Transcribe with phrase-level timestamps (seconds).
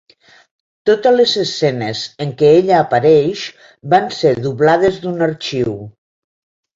[0.89, 3.43] Totes les escenes en què ella apareix
[3.95, 5.77] van ser doblades d'un arxiu.